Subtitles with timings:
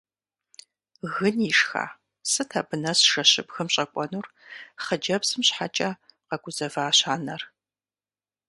[1.15, 1.85] Гын ишха,
[2.31, 4.27] сыт абы нэс жэщыбгым щӀэкӀуэнур?–
[4.83, 5.89] хъыджэбзым щхьэкӀэ
[6.27, 7.41] къэгузэващ анэр.